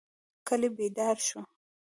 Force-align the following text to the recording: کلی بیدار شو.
کلی 0.47 0.69
بیدار 0.77 1.17
شو. 1.27 1.39